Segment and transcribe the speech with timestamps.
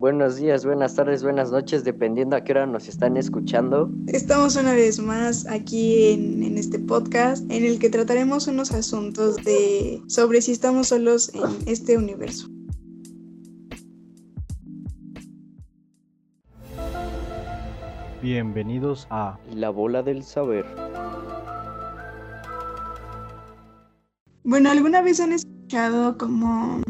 [0.00, 3.90] Buenos días, buenas tardes, buenas noches, dependiendo a qué hora nos están escuchando.
[4.06, 9.36] Estamos una vez más aquí en, en, este podcast en el que trataremos unos asuntos
[9.44, 12.48] de sobre si estamos solos en este universo.
[18.22, 20.64] Bienvenidos a La Bola del Saber.
[24.44, 26.80] Bueno, ¿alguna vez han escuchado como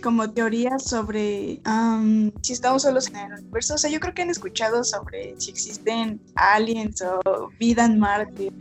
[0.00, 3.74] como teorías sobre um, si estamos solos en el universo.
[3.74, 8.52] O sea, yo creo que han escuchado sobre si existen aliens o vida en Marte,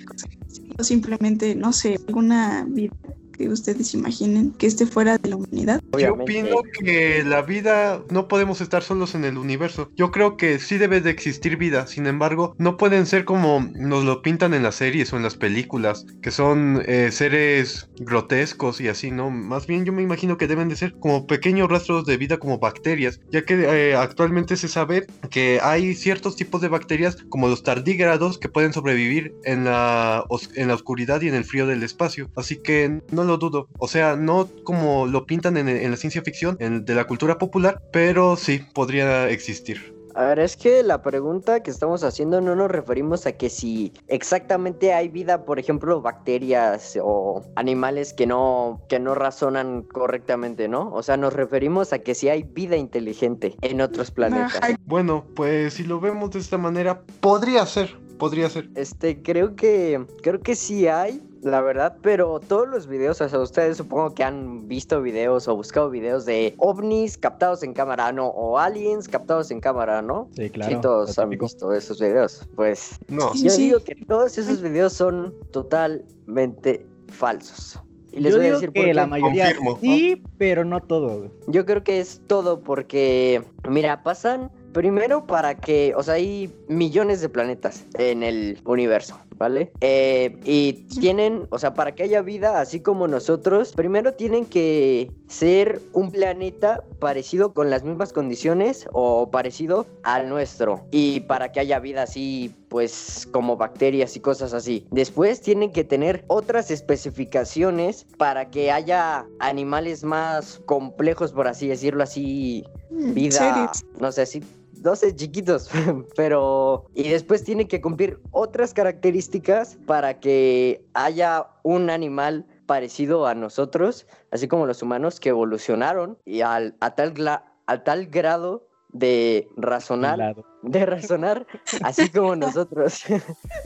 [0.78, 2.94] o simplemente, no sé, alguna vida
[3.38, 5.82] que ustedes imaginen que esté fuera de la humanidad?
[5.98, 9.90] Yo opino que la vida no podemos estar solos en el universo.
[9.96, 14.04] Yo creo que sí debe de existir vida, sin embargo, no pueden ser como nos
[14.04, 18.88] lo pintan en las series o en las películas, que son eh, seres grotescos y
[18.88, 19.30] así, ¿no?
[19.30, 22.60] Más bien yo me imagino que deben de ser como pequeños rastros de vida como
[22.60, 27.64] bacterias, ya que eh, actualmente se sabe que hay ciertos tipos de bacterias como los
[27.64, 32.30] tardígrados que pueden sobrevivir en la, en la oscuridad y en el frío del espacio.
[32.36, 33.68] Así que no lo dudo.
[33.78, 37.82] O sea, no como lo pintan en, la ciencia ficción, en, de la cultura popular,
[37.92, 39.98] pero sí, podría existir.
[40.18, 43.94] A ver, es que la pregunta que estamos haciendo no nos referimos a que si
[44.08, 50.92] exactamente hay vida, por ejemplo, bacterias o animales que no, que no razonan correctamente, ¿no?
[50.92, 54.60] O sea, nos referimos a que si hay vida inteligente en otros planetas.
[54.86, 58.72] Bueno, pues si lo vemos de esta manera, podría ser, podría ser.
[58.74, 63.40] Este, creo que, creo que sí hay, la verdad, pero todos los videos, o sea,
[63.40, 68.28] ustedes supongo que han visto videos o buscado videos de ovnis captados en cámara, ¿no?
[68.28, 70.30] O aliens captados en cámara, ¿no?
[70.36, 70.76] Sí, claro.
[70.76, 72.48] Sí, todos han visto esos videos.
[72.56, 73.34] Pues no.
[73.36, 77.80] yo digo que todos esos videos son totalmente falsos.
[78.12, 81.30] Y les voy a decir que la mayoría sí, pero no todo.
[81.48, 87.20] Yo creo que es todo porque, mira, pasan primero para que, o sea, hay millones
[87.20, 89.18] de planetas en el universo.
[89.38, 89.72] ¿vale?
[89.82, 95.12] Eh, y tienen, o sea, para que haya vida así como nosotros, primero tienen que
[95.28, 100.86] ser un planeta parecido con las mismas condiciones o parecido al nuestro.
[100.92, 104.88] Y para que haya vida así, pues como bacterias y cosas así.
[104.92, 112.04] Después tienen que tener otras especificaciones para que haya animales más complejos, por así decirlo
[112.04, 112.66] así.
[112.90, 114.42] Mm, vida, no sé, si
[114.82, 115.70] 12 chiquitos,
[116.16, 116.86] pero...
[116.94, 124.08] Y después tiene que cumplir otras características para que haya un animal parecido a nosotros,
[124.32, 130.36] así como los humanos que evolucionaron y al, a, tal, a tal grado de razonar
[130.64, 131.46] de razonar,
[131.84, 133.04] así como nosotros.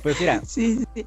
[0.04, 1.06] Pues mira, sí, sí.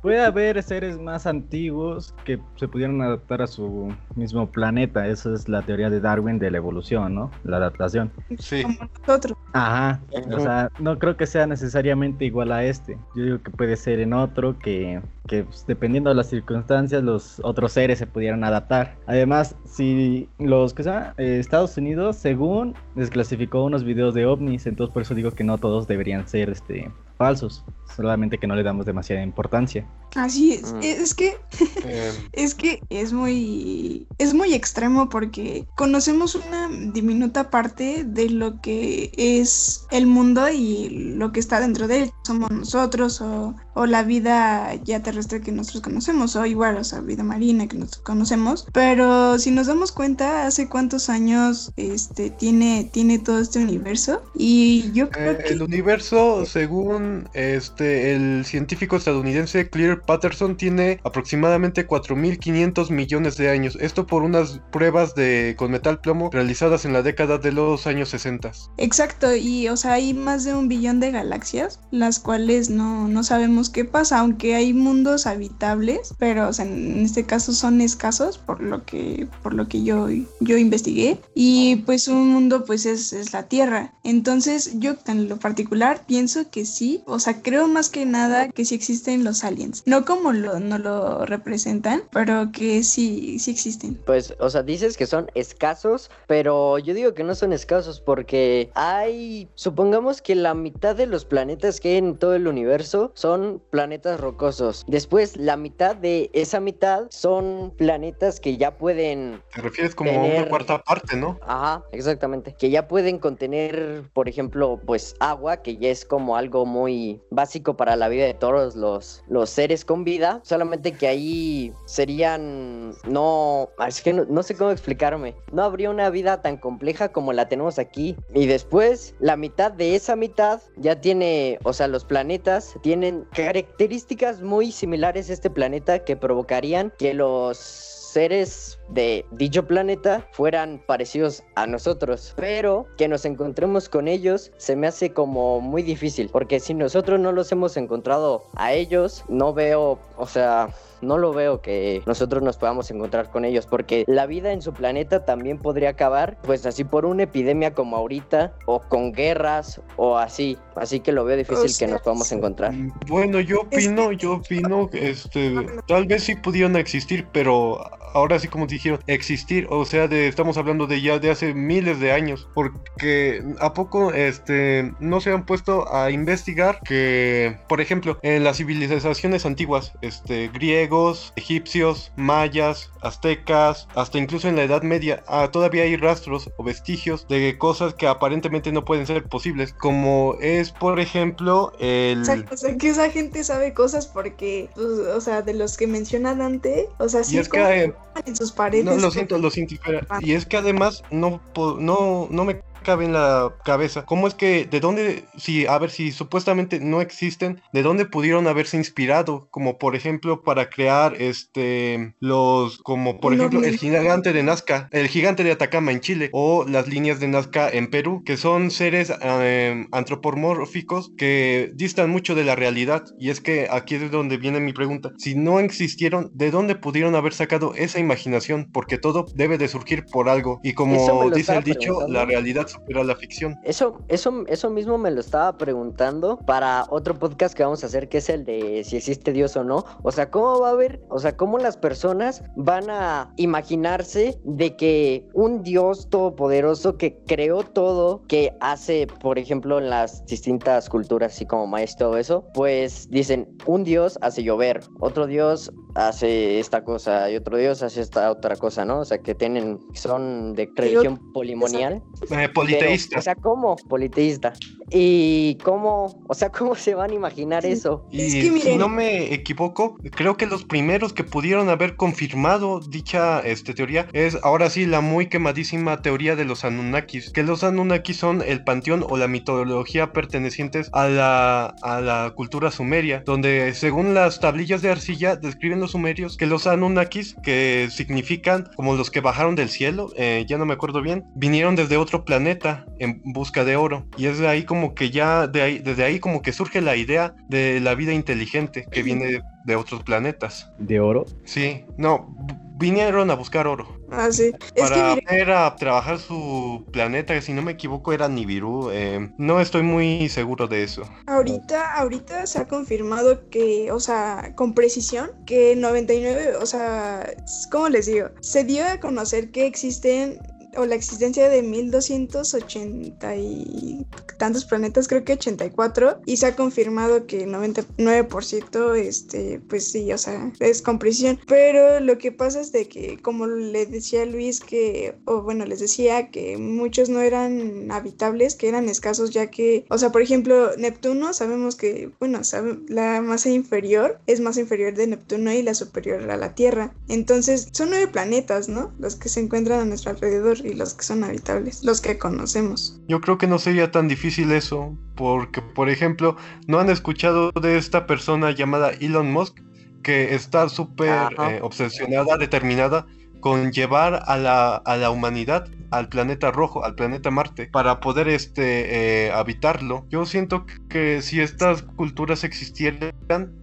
[0.00, 5.06] puede haber seres más antiguos que se pudieran adaptar a su mismo planeta.
[5.06, 7.30] Esa es la teoría de Darwin de la evolución, ¿no?
[7.44, 8.12] La adaptación.
[8.38, 8.62] Sí.
[8.62, 9.38] Como nosotros.
[9.52, 10.00] Ajá.
[10.30, 12.98] O sea, no creo que sea necesariamente igual a este.
[13.14, 17.40] Yo digo que puede ser en otro que, que pues, dependiendo de las circunstancias, los
[17.44, 18.96] otros seres se pudieran adaptar.
[19.06, 24.91] Además, si los que son eh, Estados Unidos, según desclasificó unos videos de ovnis, entonces
[24.92, 27.64] por eso digo que no todos deberían ser este falsos,
[27.96, 29.86] solamente que no le damos demasiada importancia.
[30.14, 30.80] Así es, mm.
[30.82, 31.38] es que
[31.84, 32.14] em.
[32.32, 39.10] es que es muy es muy extremo porque conocemos una diminuta parte de lo que
[39.16, 42.10] es el mundo y lo que está dentro de él.
[42.24, 47.00] Somos nosotros o, o la vida ya terrestre que nosotros conocemos o igual, o sea,
[47.00, 52.88] vida marina que nosotros conocemos, pero si nos damos cuenta hace cuántos años este tiene
[52.92, 58.96] tiene todo este universo y yo creo eh, que el universo según este el científico
[58.96, 63.76] estadounidense Clear Patterson tiene aproximadamente 4.500 millones de años.
[63.80, 68.10] Esto por unas pruebas de con metal plomo realizadas en la década de los años
[68.10, 68.52] 60.
[68.78, 73.22] Exacto, y o sea, hay más de un billón de galaxias, las cuales no, no
[73.22, 78.84] sabemos qué pasa, aunque hay mundos habitables, pero en este caso son escasos por lo
[78.84, 80.08] que, por lo que yo,
[80.40, 81.18] yo investigué.
[81.34, 83.92] Y pues un mundo pues es, es la Tierra.
[84.04, 88.64] Entonces yo en lo particular pienso que sí, o sea, creo más que nada que
[88.64, 89.82] sí existen los aliens.
[89.92, 93.94] No como lo, no lo representan, pero que sí, sí existen.
[94.06, 98.70] Pues, o sea, dices que son escasos, pero yo digo que no son escasos porque
[98.74, 103.62] hay, supongamos que la mitad de los planetas que hay en todo el universo son
[103.70, 104.84] planetas rocosos.
[104.88, 109.42] Después, la mitad de esa mitad son planetas que ya pueden...
[109.54, 111.38] Te refieres como una cuarta parte, ¿no?
[111.42, 112.54] Ajá, exactamente.
[112.58, 117.20] Que ya pueden contener, por ejemplo, pues agua, que ya es como algo muy muy
[117.30, 122.94] básico para la vida de todos los, los seres con vida, solamente que ahí serían,
[123.08, 127.48] no, es que no, sé cómo explicarme, no habría una vida tan compleja como la
[127.48, 128.16] tenemos aquí.
[128.34, 134.42] Y después, la mitad de esa mitad ya tiene, o sea, los planetas tienen características
[134.42, 141.42] muy similares a este planeta que provocarían que los seres de dicho planeta fueran parecidos
[141.54, 146.60] a nosotros, pero que nos encontremos con ellos se me hace como muy difícil, porque
[146.60, 150.68] si nosotros no los hemos encontrado a ellos, no veo, o sea,
[151.02, 154.72] no lo veo que nosotros nos podamos encontrar con ellos, porque la vida en su
[154.72, 160.16] planeta también podría acabar, pues así por una epidemia como ahorita, o con guerras, o
[160.16, 160.56] así.
[160.76, 162.72] Así que lo veo difícil que nos podamos encontrar.
[163.06, 165.54] Bueno, yo opino, yo opino, este,
[165.86, 167.78] tal vez sí pudieron existir, pero
[168.14, 172.00] ahora sí como dijeron, existir, o sea, de, estamos hablando de ya de hace miles
[172.00, 178.18] de años, porque a poco, este, no se han puesto a investigar que, por ejemplo,
[178.22, 180.48] en las civilizaciones antiguas, este,
[180.92, 186.64] griegos, egipcios, mayas, aztecas, hasta incluso en la Edad Media, ah, todavía hay rastros o
[186.64, 192.22] vestigios de cosas que aparentemente no pueden ser posibles, como es, por ejemplo, el...
[192.22, 196.34] O sea, que esa gente sabe cosas porque, pues, o sea, de los que menciona
[196.34, 197.94] Dante, o sea, sí es que, eh,
[198.26, 198.84] en sus paredes.
[198.84, 199.76] No, lo siento, lo siento,
[200.20, 201.40] Y es que además no,
[201.78, 204.04] no, no me cabe en la cabeza.
[204.04, 208.46] ¿Cómo es que, de dónde, si, a ver, si supuestamente no existen, de dónde pudieron
[208.46, 209.48] haberse inspirado?
[209.50, 215.08] Como por ejemplo para crear este, los, como por ejemplo el gigante de Nazca, el
[215.08, 219.12] gigante de Atacama en Chile, o las líneas de Nazca en Perú, que son seres
[219.20, 223.04] em, antropomórficos que distan mucho de la realidad.
[223.18, 225.12] Y es que aquí es donde viene mi pregunta.
[225.18, 228.68] Si no existieron, ¿de dónde pudieron haber sacado esa imaginación?
[228.72, 230.60] Porque todo debe de surgir por algo.
[230.62, 233.56] Y como dice el dicho, la realidad supera la ficción.
[233.64, 238.08] Eso, eso, eso mismo me lo estaba preguntando para otro podcast que vamos a hacer,
[238.08, 239.84] que es el de si existe Dios o no.
[240.02, 244.76] O sea, ¿cómo va a haber, o sea, cómo las personas van a imaginarse de
[244.76, 251.34] que un Dios todopoderoso que creó todo, que hace, por ejemplo, en las distintas culturas,
[251.34, 256.82] así como maestro todo eso, pues dicen, un Dios hace llover, otro Dios hace esta
[256.82, 258.98] cosa y otro Dios hace esta otra cosa, ¿no?
[258.98, 262.02] O sea, que tienen, son de religión polimonial.
[262.30, 263.18] Eh, politeísta.
[263.18, 263.76] o sea, ¿cómo?
[263.88, 264.52] Politeísta.
[264.92, 268.06] ¿Y cómo, o sea, cómo se van a imaginar eso?
[268.10, 273.74] Y si no me equivoco, creo que los primeros que pudieron haber confirmado dicha este,
[273.74, 278.42] teoría es ahora sí la muy quemadísima teoría de los Anunnakis, que los Anunnakis son
[278.42, 284.40] el panteón o la mitología pertenecientes a la, a la cultura sumeria, donde según las
[284.40, 289.54] tablillas de arcilla describen los sumerios que los Anunnakis, que significan como los que bajaron
[289.54, 293.76] del cielo, eh, ya no me acuerdo bien, vinieron desde otro planeta en busca de
[293.76, 294.06] oro.
[294.16, 296.96] Y es de ahí como que ya, de ahí, desde ahí como que surge la
[296.96, 300.70] idea de la vida inteligente que viene de otros planetas.
[300.78, 301.24] ¿De oro?
[301.44, 302.34] Sí, no,
[302.82, 304.02] vinieron a buscar oro.
[304.10, 304.52] Ah, sí.
[304.76, 308.90] Para ir a trabajar su planeta, que si no me equivoco era Nibiru.
[308.90, 311.02] Eh, no estoy muy seguro de eso.
[311.26, 317.32] Ahorita, ahorita se ha confirmado que, o sea, con precisión, que 99, o sea,
[317.70, 318.28] ¿cómo les digo?
[318.40, 320.38] Se dio a conocer que existen
[320.76, 324.06] o la existencia de 1280 y
[324.38, 330.18] tantos planetas, creo que 84, y se ha confirmado que 99% este, pues sí, o
[330.18, 331.38] sea, es compresión.
[331.46, 335.80] Pero lo que pasa es de que, como le decía Luis, que, o bueno, les
[335.80, 340.76] decía que muchos no eran habitables, que eran escasos, ya que, o sea, por ejemplo,
[340.76, 342.40] Neptuno, sabemos que, bueno,
[342.88, 346.94] la masa inferior es más inferior de Neptuno y la superior a la Tierra.
[347.08, 348.92] Entonces, son nueve planetas, ¿no?
[348.98, 353.00] Los que se encuentran a nuestro alrededor y los que son habitables, los que conocemos.
[353.08, 357.76] Yo creo que no sería tan difícil eso, porque por ejemplo, ¿no han escuchado de
[357.78, 359.60] esta persona llamada Elon Musk?
[360.02, 363.06] Que está súper eh, obsesionada, determinada
[363.42, 368.28] con llevar a la, a la, humanidad al planeta rojo, al planeta Marte, para poder
[368.28, 370.06] este, eh, habitarlo.
[370.08, 373.12] Yo siento que si estas culturas existieran,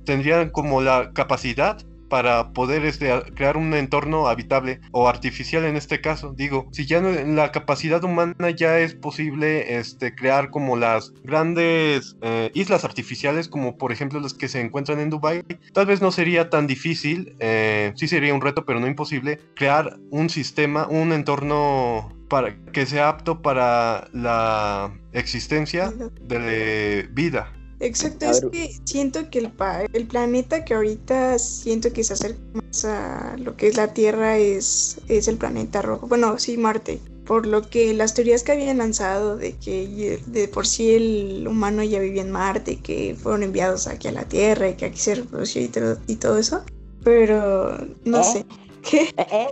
[0.05, 1.77] tendrían como la capacidad
[2.09, 6.33] para poder este, crear un entorno habitable o artificial en este caso.
[6.35, 12.17] Digo, si ya no, la capacidad humana ya es posible este, crear como las grandes
[12.21, 16.11] eh, islas artificiales, como por ejemplo las que se encuentran en Dubai, tal vez no
[16.11, 21.13] sería tan difícil, eh, sí sería un reto, pero no imposible, crear un sistema, un
[21.13, 29.39] entorno para que sea apto para la existencia de vida Exacto, es que siento que
[29.39, 29.51] el,
[29.93, 34.37] el planeta que ahorita siento que se acerca más a lo que es la Tierra
[34.37, 36.07] es, es el planeta rojo.
[36.07, 40.65] Bueno, sí, Marte por lo que las teorías que habían lanzado de que de por
[40.65, 44.73] sí el humano ya vivía en Marte, que fueron enviados aquí a la Tierra y
[44.73, 46.63] que aquí se reprodució y todo, y todo eso.
[47.03, 48.23] Pero no ¿Eh?
[48.23, 48.45] sé.
[48.89, 49.13] ¿Qué?
[49.19, 49.47] Eh,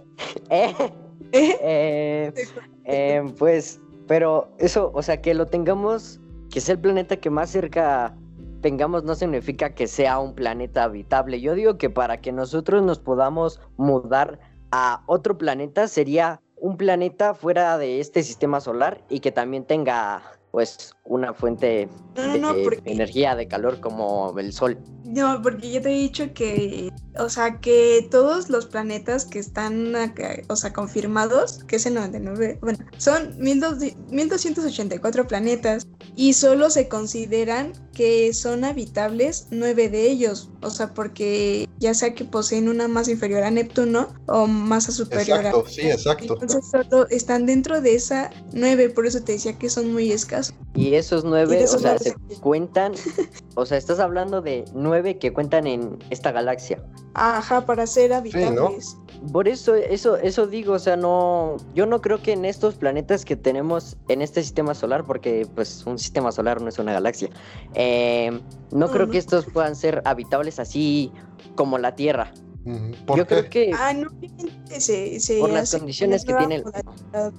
[0.49, 0.75] eh,
[1.31, 2.33] eh,
[2.85, 6.19] eh, pues, pero eso, o sea, que lo tengamos,
[6.49, 8.15] que sea el planeta que más cerca
[8.61, 11.39] tengamos no significa que sea un planeta habitable.
[11.41, 14.39] Yo digo que para que nosotros nos podamos mudar
[14.71, 20.23] a otro planeta sería un planeta fuera de este sistema solar y que también tenga
[20.51, 24.77] pues una fuente No, no, de porque- energía de calor como el sol.
[25.05, 26.89] No, porque yo te he dicho que,
[27.19, 31.93] o sea, que todos los planetas que están, acá, o sea, confirmados, que es el
[31.95, 40.09] 99, bueno, son 1200 1284 planetas y solo se consideran que son habitables nueve de
[40.09, 44.91] ellos, o sea, porque ya sea que poseen una masa inferior a Neptuno o masa
[44.91, 45.69] superior Exacto, a...
[45.69, 46.33] sí, exacto.
[46.39, 50.53] Entonces solo están dentro de esa nueve, por eso te decía que son muy escasos.
[50.75, 52.93] Y esos nueve, Y de o esos sea, se- cuentan,
[53.57, 56.81] o sea, estás hablando de nueve que cuentan en esta galaxia.
[57.15, 58.95] Ajá, para ser habitables.
[59.33, 63.25] Por eso, eso, eso digo, o sea, no, yo no creo que en estos planetas
[63.25, 67.29] que tenemos en este sistema solar, porque pues un sistema solar no es una galaxia,
[67.73, 68.29] eh,
[68.71, 69.11] no No, creo no.
[69.11, 71.11] que estos puedan ser habitables así
[71.55, 72.31] como la Tierra.
[72.63, 72.91] Ujú.
[73.07, 73.35] ¿Por Yo qué?
[73.39, 76.63] creo que Ah, no, obviamente se, se Por las condiciones que tiene el-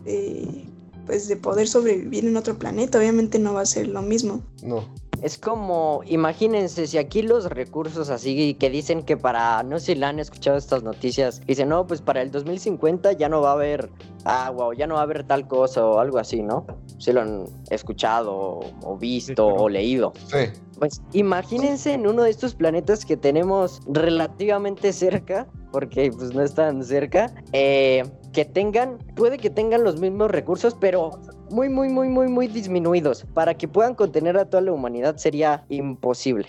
[0.05, 0.65] de,
[1.07, 2.99] pues, de poder sobrevivir en otro planeta.
[2.99, 4.43] Obviamente no va a ser lo mismo.
[4.65, 4.85] No.
[5.23, 9.95] Es como, imagínense, si aquí los recursos así que dicen que para, no sé si
[9.95, 13.55] la han escuchado estas noticias, dicen, no, pues para el 2050 ya no va a
[13.55, 13.91] haber
[14.25, 16.67] agua o ya no va a haber tal cosa o algo así, ¿no?
[16.99, 20.13] Si lo han escuchado o, visto o leído.
[20.27, 20.51] Sí.
[20.79, 26.85] Pues imagínense en uno de estos planetas que tenemos relativamente cerca, porque pues no están
[26.85, 31.11] cerca, eh, que tengan, puede que tengan los mismos recursos, pero
[31.51, 33.25] muy, muy, muy, muy, muy disminuidos.
[33.35, 36.49] Para que puedan contener a toda la humanidad sería imposible.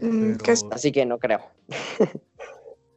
[0.00, 1.40] Mm, Pero- Así que no creo.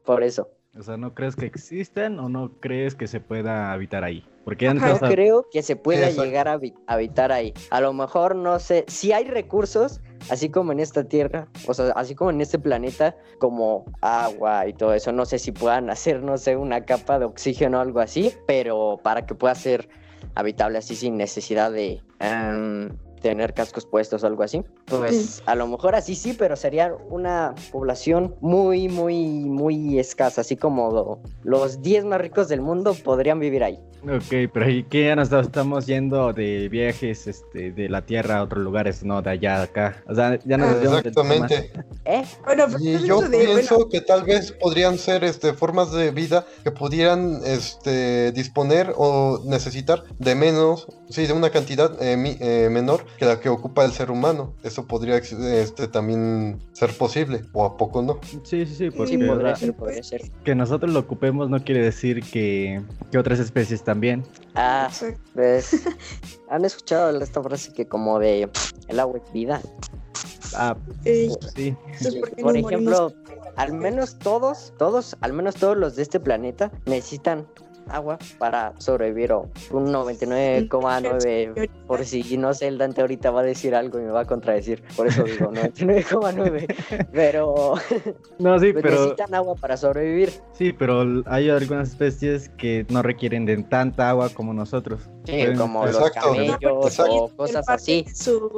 [0.05, 0.49] Por eso.
[0.77, 4.23] O sea, ¿no crees que existen o no crees que se pueda habitar ahí?
[4.45, 4.75] Porque Ajá.
[4.91, 7.53] antes No creo que se pueda llegar a habi- habitar ahí.
[7.71, 11.87] A lo mejor, no sé, si hay recursos, así como en esta tierra, o sea,
[11.95, 16.21] así como en este planeta, como agua y todo eso, no sé si puedan hacer,
[16.21, 19.89] no sé, una capa de oxígeno o algo así, pero para que pueda ser
[20.35, 22.89] habitable así sin necesidad de em,
[23.21, 27.53] tener cascos puestos o algo así, pues a lo mejor así sí, pero sería una
[27.71, 33.39] población muy, muy, muy escasa, así como lo- los 10 más ricos del mundo podrían
[33.39, 33.79] vivir ahí.
[34.03, 38.43] Ok, pero ¿y qué ya nos estamos yendo de viajes este, de la Tierra a
[38.43, 40.03] otros lugares, no de allá a acá?
[40.07, 40.97] O sea, ya nos tema.
[40.99, 41.71] Exactamente.
[42.05, 42.23] ¿Eh?
[42.45, 46.11] Bueno, pero Y yo de- pienso bueno, que tal vez podrían ser este, formas de
[46.11, 52.37] vida que pudieran este, disponer o necesitar de menos, sí, de una cantidad eh, mi-
[52.39, 54.53] eh, menor que la que ocupa el ser humano.
[54.63, 58.19] Eso podría este, también ser posible, o a poco no.
[58.43, 60.21] Sí, sí, sí, porque Sí, podría ser, podría ser.
[60.43, 62.81] que nosotros lo ocupemos no quiere decir que,
[63.11, 64.23] que otras especies también.
[64.55, 64.89] Ah,
[65.33, 65.71] pues,
[66.49, 68.49] ¿han escuchado esta frase que como de
[68.87, 69.61] el agua es vida?
[70.55, 70.77] Ah,
[71.55, 71.75] sí.
[72.41, 73.13] ¿por ejemplo,
[73.55, 77.47] al menos todos, todos, al menos todos los de este planeta necesitan
[77.89, 83.43] agua para sobrevivir o un 99,9 por si no sé, el Dante ahorita va a
[83.43, 87.73] decir algo y me va a contradecir, por eso digo 99,9, pero
[88.39, 90.31] No, sí, pues, pero necesitan agua para sobrevivir.
[90.53, 95.01] sí, pero hay algunas especies que no requieren de tanta agua como nosotros.
[95.25, 97.13] Sí, Pueden- como los camellos Exacto.
[97.15, 98.05] o cosas así.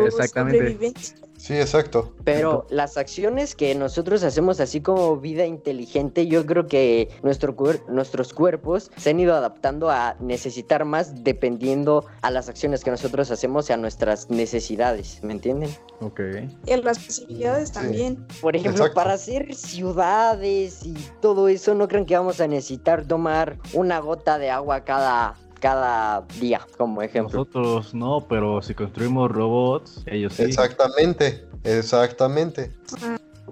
[0.05, 0.93] Exactamente.
[1.39, 2.13] Sí, exacto.
[2.25, 7.81] Pero las acciones que nosotros hacemos así como vida inteligente, yo creo que nuestro cuer-
[7.87, 13.31] nuestros cuerpos se han ido adaptando a necesitar más dependiendo a las acciones que nosotros
[13.31, 15.69] hacemos y a nuestras necesidades, ¿me entienden?
[16.01, 16.19] Ok.
[16.65, 17.73] Y en las posibilidades Sí.
[17.75, 18.27] también.
[18.41, 18.95] Por ejemplo, Exacto.
[18.95, 24.37] para hacer ciudades y todo eso, no creen que vamos a necesitar tomar una gota
[24.37, 27.39] de agua cada, cada día, como ejemplo.
[27.39, 30.43] Nosotros no, pero si construimos robots, ellos sí.
[30.43, 31.45] Exactamente.
[31.63, 32.71] Exactamente.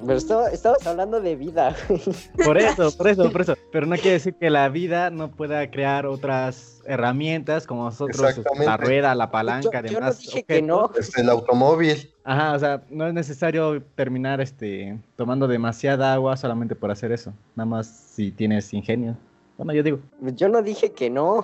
[0.05, 1.75] Pero estaba- estabas hablando de vida.
[2.45, 3.55] Por eso, por eso, por eso.
[3.71, 8.43] Pero no quiere decir que la vida no pueda crear otras herramientas como nosotros, este,
[8.63, 10.77] la rueda, la palanca, yo, yo no demás dije que no.
[10.85, 11.17] objetos.
[11.17, 12.13] El automóvil.
[12.23, 17.33] Ajá, o sea, no es necesario terminar este tomando demasiada agua solamente por hacer eso.
[17.55, 19.17] Nada más si tienes ingenio.
[19.57, 19.99] Bueno, yo digo.
[20.21, 21.43] Yo no dije que no.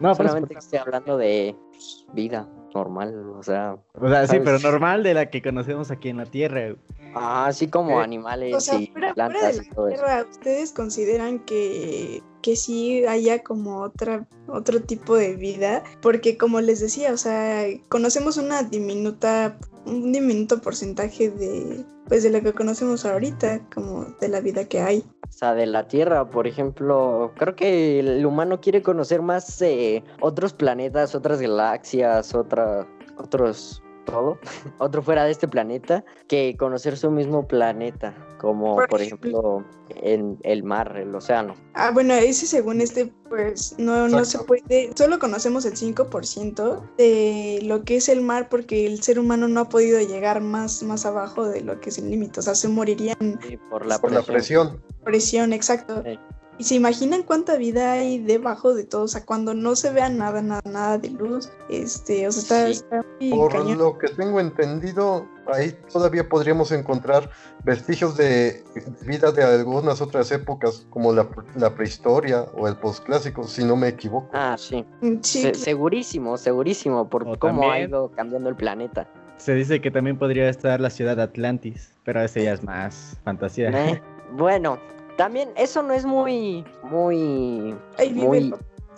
[0.00, 2.48] No, pero Solamente que estoy hablando de pues, vida.
[2.74, 3.76] normal, o sea.
[4.00, 6.74] O sea, sí, pero normal de la que conocemos aquí en la Tierra.
[7.14, 9.94] Ah, así como Eh, animales O sea, y fuera, fuera plantas de y todo la
[9.94, 10.04] eso.
[10.04, 15.84] Tierra, ¿ustedes consideran que, que sí haya como otra, otro tipo de vida?
[16.02, 22.30] Porque como les decía, o sea, conocemos una diminuta, un diminuto porcentaje de, pues de
[22.30, 25.04] lo que conocemos ahorita, como de la vida que hay.
[25.28, 30.02] O sea, de la Tierra, por ejemplo, creo que el humano quiere conocer más eh,
[30.20, 32.86] otros planetas, otras galaxias, otra,
[33.16, 34.38] otros, todo,
[34.78, 38.14] otro fuera de este planeta, que conocer su mismo planeta,
[38.44, 39.64] como Por por ejemplo.
[39.88, 41.54] en el mar, el océano.
[41.74, 47.60] Ah, bueno, ese según este, pues no, no se puede, solo conocemos el 5% de
[47.64, 51.04] lo que es el mar porque el ser humano no ha podido llegar más, más
[51.06, 53.16] abajo de lo que es el límite, o sea, se morirían
[53.48, 54.68] Sí, por la por la presión.
[54.68, 55.02] presión.
[55.04, 56.02] presión, exacto.
[56.04, 56.18] Sí.
[56.56, 60.08] Y se imaginan cuánta vida hay debajo de todo, o sea, cuando no se vea
[60.08, 62.72] nada, nada, nada de luz, este, o sea, está, Sí.
[62.72, 63.78] está muy Por cañón.
[63.78, 67.28] lo que tengo entendido, ahí todavía podríamos encontrar
[67.64, 68.62] vestigios de
[69.06, 73.88] vida de algunas otras épocas, como la, la prehistoria o el posclásico, si no me
[73.88, 74.28] equivoco.
[74.32, 74.84] Ah, sí.
[75.00, 79.08] Mm, Sí, Se- segurísimo, segurísimo, por O cómo ha ido cambiando el planeta.
[79.36, 83.18] Se dice que también podría estar la ciudad de Atlantis, pero ese ya es más
[83.24, 83.70] fantasía.
[83.70, 84.00] Eh,
[84.32, 84.78] Bueno,
[85.16, 87.74] también eso no es muy, muy,
[88.14, 88.54] muy-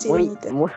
[0.06, 0.72] muy, muy,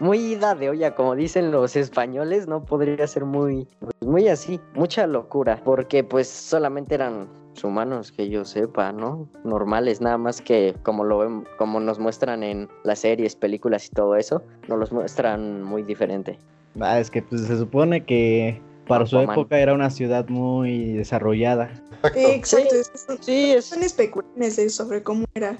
[0.00, 4.60] muy ida de olla, como dicen los españoles, no podría ser muy, pues, muy así,
[4.74, 7.28] mucha locura, porque pues solamente eran
[7.64, 9.28] humanos que yo sepa, ¿no?
[9.42, 13.90] Normales, nada más que como lo ven, como nos muestran en las series, películas y
[13.90, 16.38] todo eso, nos los muestran muy diferente.
[16.78, 19.38] Ah, es que pues, se supone que para su Aquaman.
[19.38, 21.70] época era una ciudad muy desarrollada.
[22.04, 22.18] Exacto.
[22.18, 22.76] Eh, exacto, Sí.
[22.78, 25.56] es- son, Sí, es son especulaciones de sobre cómo era.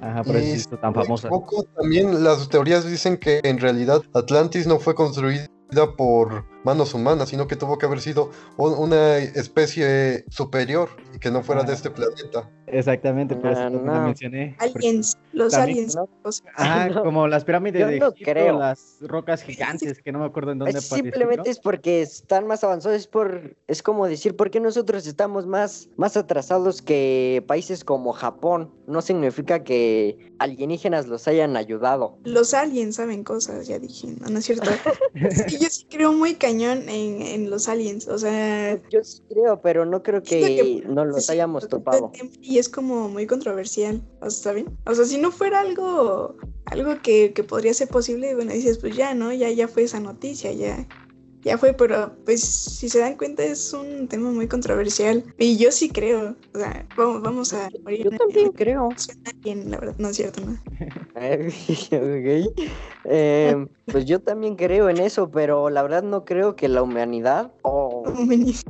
[0.00, 1.28] Ajá, por eso hizo tan famosa.
[1.76, 5.48] también las teorías dicen que en realidad Atlantis no fue construida
[5.96, 11.30] por manos humanas, sino que tuvo que haber sido un- una especie superior y que
[11.30, 11.74] no fuera de Ah.
[11.74, 12.48] este planeta.
[12.66, 13.82] Exactamente, por eso Ah, no.
[13.84, 14.56] la mencioné.
[14.58, 15.96] porque- Aliens, los también, aliens.
[15.96, 16.08] No.
[17.04, 18.58] como las pirámides Yo de no Egipto, creo.
[18.58, 21.46] las rocas gigantes, que no me acuerdo en dónde Es simplemente aparecieron.
[21.50, 25.88] es porque están más avanzados, es por es como decir por qué nosotros estamos más
[25.96, 28.70] más atrasados que países como Japón.
[28.86, 32.18] No significa que alienígenas los hayan ayudado.
[32.24, 34.70] Los aliens saben cosas, ya dije, no, no es cierto.
[35.48, 36.88] Sí, yo sí creo muy cañón en,
[37.22, 41.28] en los aliens, o sea, Yo sí creo, pero no creo que que no los
[41.30, 42.12] hayamos topado.
[42.40, 44.78] Y es como muy controversial, o sea, ¿saben?
[44.86, 46.36] O sea, si no fuera algo,
[46.66, 49.32] algo que, que podría ser posible, bueno, dices, pues ya, ¿no?
[49.32, 50.86] Ya, ya fue esa noticia, ya,
[51.44, 55.24] ya fue, pero pues si se dan cuenta es un tema muy controversial.
[55.38, 58.04] Y yo sí creo, o sea, vamos, vamos a morir.
[58.04, 58.94] Yo también en- creo.
[58.96, 60.58] Suena bien, la verdad, no es cierto, ¿no?
[61.14, 62.56] Ok.
[63.04, 67.52] Eh, pues yo también creo en eso, pero la verdad no creo que la humanidad
[67.62, 68.04] o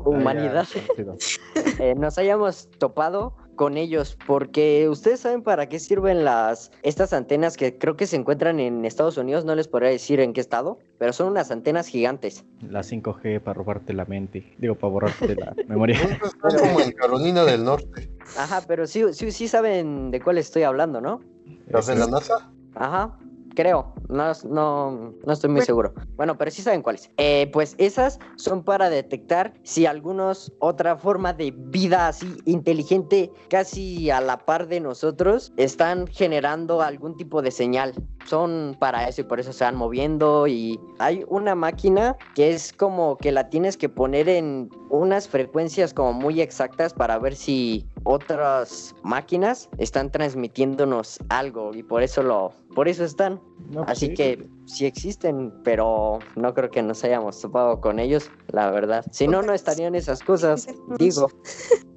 [0.05, 0.67] humanidad
[1.79, 7.57] eh, nos hayamos topado con ellos, porque ustedes saben para qué sirven las estas antenas
[7.57, 10.81] que creo que se encuentran en Estados Unidos, no les podría decir en qué estado,
[10.99, 12.45] pero son unas antenas gigantes.
[12.69, 14.53] La 5G para robarte la mente.
[14.59, 15.97] Digo, para borrarte la memoria.
[15.97, 18.11] Está como en Carolina del Norte.
[18.37, 21.21] Ajá, pero sí, sí, sí saben de cuál estoy hablando, ¿no?
[21.69, 22.51] ¿Las de la NASA?
[22.75, 23.17] Ajá,
[23.55, 25.67] creo, no, no, no estoy muy Bueno.
[25.67, 25.95] seguro.
[26.17, 27.11] Bueno, pero sí saben cuáles.
[27.17, 34.11] Eh, pues esas son para detectar si algunos otra forma de vida así inteligente, casi
[34.11, 37.95] a la par de nosotros, están generando algún tipo de señal.
[38.27, 42.73] Son para eso y por eso se van moviendo y hay una máquina que es
[42.73, 47.85] como que la tienes que poner en unas frecuencias como muy exactas para ver si
[48.05, 54.15] otras máquinas están transmitiéndonos algo y por eso lo por eso están No, así sí.
[54.15, 59.27] que sí existen pero no creo que nos hayamos topado con ellos la verdad si
[59.29, 60.67] no no estarían esas cosas
[60.99, 61.29] digo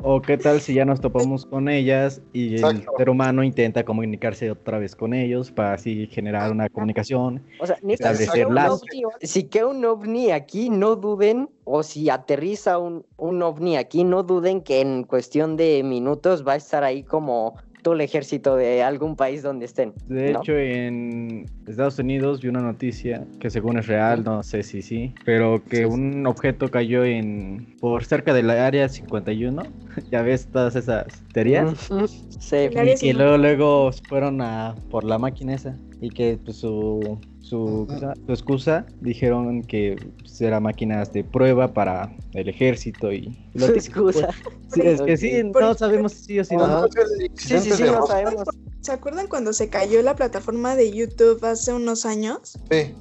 [0.08, 2.92] O qué tal si ya nos topamos con ellas y el Exacto.
[2.98, 7.42] ser humano intenta comunicarse otra vez con ellos para así generar una comunicación.
[7.60, 8.84] o sea Establecer lazos.
[8.84, 14.04] ovni- si que un ovni aquí no duden o si aterriza un, un ovni aquí
[14.04, 18.56] no duden que en cuestión de minutos va a estar ahí como todo el ejército
[18.56, 20.40] de algún país donde estén De ¿no?
[20.40, 25.14] hecho, en Estados Unidos vi una noticia que según es real, no sé si sí,
[25.24, 29.62] pero que un objeto cayó en por cerca de la área 51.
[30.12, 31.92] ya ves todas esas teorías.
[31.92, 33.14] Ujú, sí Y que 51.
[33.20, 37.88] luego, luego fueron a por la máquina esa y que pues, su, su,
[38.26, 43.74] su excusa dijeron que pues, eran máquinas de prueba para el ejército y lo su
[43.74, 44.18] típico, pues.
[44.18, 44.36] excusa
[44.74, 46.64] Sí, es que sí, no sabemos si sí o si no.
[46.66, 46.82] Ajá.
[46.82, 48.48] ¿No es el sí sí sí sabemos
[48.82, 52.58] ¿Se acuerdan cuando se cayó la plataforma de YouTube hace unos años?
[52.72, 52.96] Sí.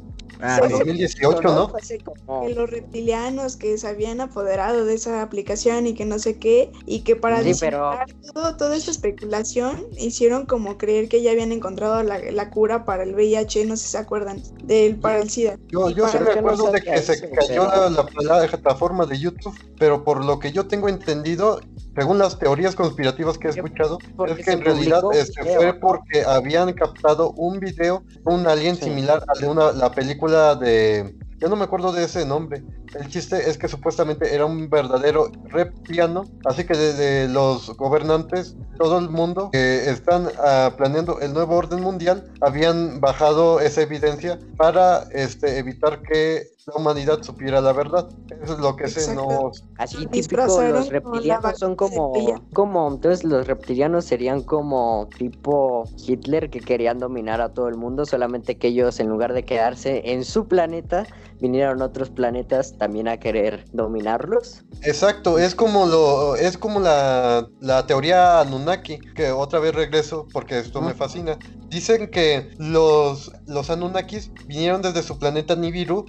[0.47, 0.75] Ah, En sí.
[0.79, 1.69] 2018, ¿no?
[1.71, 6.05] Fue hace como- que los reptilianos que se habían apoderado de esa aplicación y que
[6.05, 7.93] no sé qué, y que para Sí, pero-
[8.35, 13.05] todo, toda esta especulación hicieron como creer que ya habían encontrado la, la cura para
[13.05, 15.59] el VIH, no sé si se acuerdan, del para el SIDA.
[15.69, 18.47] Yo, yo sí me yo no acuerdo de que se cayó pero- la, la- la
[18.49, 21.61] plataforma de YouTube, pero por lo que yo tengo entendido,
[21.97, 25.81] según las teorías conspirativas que he escuchado, Porque es que en realidad este, fue ¿no?
[25.81, 28.85] porque habían captado un video, un alien Sí.
[28.85, 31.17] similar al de una, la película de...
[31.39, 32.63] Yo no me acuerdo de ese nombre.
[32.95, 38.99] El chiste es que supuestamente era un verdadero reptiliano, así que desde los gobernantes, todo
[38.99, 45.09] el mundo que están ah, planeando el nuevo orden mundial, habían bajado esa evidencia para
[45.11, 48.09] este, evitar que la humanidad supiera la verdad.
[48.43, 49.23] Eso es lo que sé, Exacto.
[49.23, 49.53] no...
[49.79, 52.13] Así típico, los reptilianos son como,
[52.53, 58.07] como, entonces los reptilianos serían como tipo Hitler que querían dominar a todo el mundo,
[58.07, 61.07] solamente que ellos en lugar de quedarse en su planeta,
[61.41, 64.65] vinieron otros planetas también a querer dominarlos.
[64.83, 70.59] Exacto, es como lo, es como la, la teoría Anunnaki, que otra vez regreso porque
[70.59, 71.39] esto me fascina.
[71.69, 76.07] Dicen que los, los Anunnakis vinieron desde su planeta Nibiru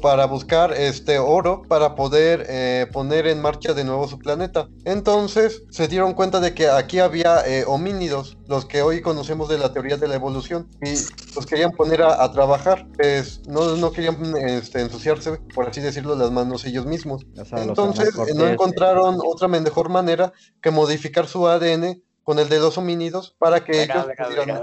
[0.00, 4.68] para buscar este oro para poder eh, poner en marcha de nuevo su planeta.
[4.84, 9.58] Entonces se dieron cuenta de que aquí había eh, homínidos, los que hoy conocemos de
[9.58, 10.90] la teoría de la evolución, y
[11.34, 12.86] los querían poner a, a trabajar.
[12.96, 17.26] Pues, no, no querían este, ensuciarse, por así decirlo, las manos ellos mismos.
[17.38, 22.58] O sea, Entonces no encontraron otra mejor manera que modificar su ADN con el de
[22.60, 24.62] los homínidos para que ellos pudieran...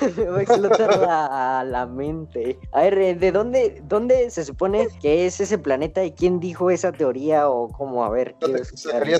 [0.16, 2.58] Me va a explotar la, la mente.
[2.72, 6.70] A ver, eh, ¿de dónde, dónde se supone que es ese planeta y quién dijo
[6.70, 8.04] esa teoría o cómo?
[8.04, 8.34] A ver.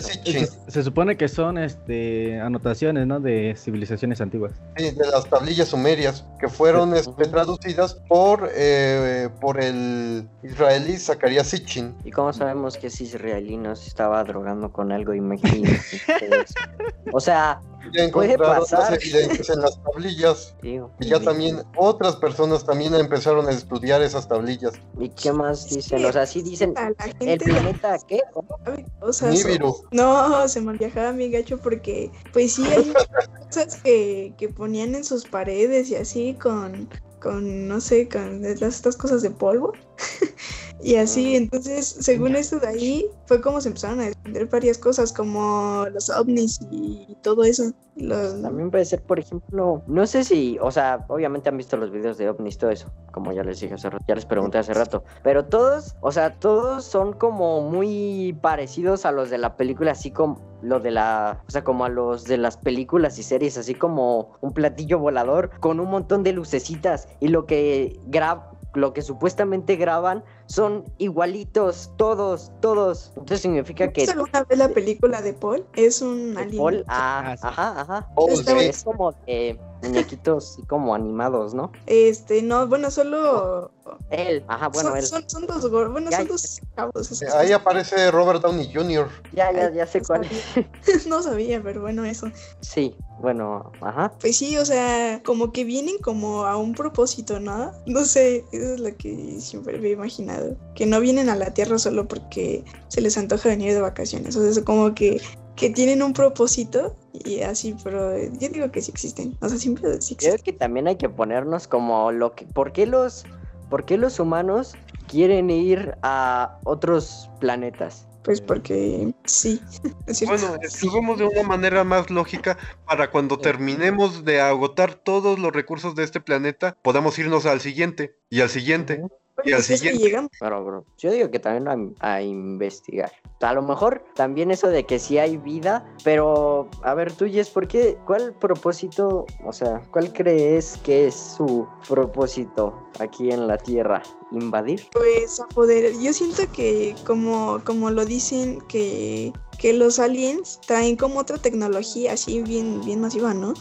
[0.01, 3.20] Sitchin, Se, se supone que son este anotaciones, ¿no?
[3.20, 4.53] De civilizaciones antiguas.
[4.77, 11.48] sí, de las tablillas sumerias que fueron este, traducidas por, eh, por el israelí Zacarías
[11.48, 11.94] Sitchin.
[12.05, 15.14] ¿Y cómo sabemos que ese israelí no se estaba drogando con algo?
[15.14, 15.79] Imagínate.
[15.92, 16.55] ustedes.
[17.12, 17.61] o sea,
[17.93, 20.91] Ya encontraron las evidencias en las tablillas digo.
[21.01, 24.75] y ya también otras personas también empezaron a estudiar esas tablillas.
[24.99, 26.05] ¿Y qué más dicen?
[26.05, 26.75] O sea, sí dicen.
[27.21, 28.21] ¿El planeta qué?
[28.33, 28.49] ¿Cómo?
[28.64, 29.35] sabe cosas.
[29.35, 29.77] Nibiru.
[29.91, 32.93] No, se me viajaba mi gacho porque, pues sí, hay
[33.47, 36.88] cosas que, que ponían en sus paredes y así con,
[37.21, 39.73] con no sé, con estas estas cosas de polvo.
[40.83, 45.12] y así, entonces, según esto de ahí, fue como se empezaron a defender varias cosas,
[45.12, 47.73] como los ovnis y todo eso.
[47.97, 51.91] Los- También puede ser, por ejemplo, no sé si, o sea, obviamente han visto los
[51.91, 54.73] videos de ovnis, todo eso, como ya les dije hace rato, ya les pregunté hace
[54.73, 59.93] rato, pero todos, o sea, todos son como muy parecidos a los de la película,
[59.93, 63.59] así como lo de la, o sea, como a los de las películas y series,
[63.59, 68.93] así como un platillo volador con un montón de lucecitas y lo que graba lo
[68.93, 73.09] que supuestamente graban son igualitos, todos, todos.
[73.17, 75.67] Entonces significa que ¿Viste alguna vez la película de Paul?
[75.77, 76.57] Es un alien.
[76.57, 77.43] Paul, ah, Ah, sí.
[77.47, 78.09] ajá, ajá.
[78.15, 78.45] Oh, sí.
[78.61, 81.71] Es como de muñequitos así como animados, ¿no?
[81.87, 83.71] Este, no, bueno, solo.
[84.11, 85.05] Él, ajá, bueno, son, él.
[85.07, 87.11] son, son dos gor- bueno, Ya, son dos cabos.
[87.11, 89.09] esos- Ahí aparece Robert Downey Jr.
[89.33, 90.31] Ya, ya, ya sé cuál es.
[91.07, 92.31] no sabía, pero bueno, eso.
[92.61, 94.13] Sí, bueno, ajá.
[94.21, 97.73] Pues sí, o sea, como que vienen como a un propósito, ¿no?
[97.87, 100.38] No sé, eso es lo que siempre había imaginado.
[100.74, 104.37] Que no vienen a la Tierra solo porque se les antoja venir de vacaciones.
[104.37, 105.20] O sea, es como que,
[105.57, 109.37] que tienen un propósito y así, pero yo digo que sí existen.
[109.40, 110.53] O sea, siempre sí Creo existen.
[110.55, 112.46] que también hay que ponernos como lo que.
[112.46, 113.24] ¿Por qué los,
[113.70, 114.74] por qué los humanos
[115.09, 118.07] quieren ir a otros planetas?
[118.29, 119.61] Pues porque sí.
[120.07, 120.24] es.
[120.27, 125.94] Bueno, estudiemos de una manera más lógica para cuando terminemos de agotar todos los recursos
[125.94, 129.03] de este planeta, podamos irnos al siguiente y al siguiente.
[129.44, 130.03] Y al siguiente.
[130.03, 130.31] llegamos.
[130.38, 133.12] Pero, bro, yo digo que también a, a investigar.
[133.40, 137.51] A lo mejor también eso de que sí hay vida, pero a ver, tú, Jess,
[137.51, 137.96] ¿por qué?
[138.05, 144.03] ¿Cuál propósito, o sea, cuál crees que es su propósito aquí en la Tierra?
[144.33, 144.87] ¿Invadir?
[144.92, 150.96] Pues a poder, yo siento que como, como lo dicen, que, que los aliens traen
[150.96, 153.55] como otra tecnología así bien, bien masiva, ¿no?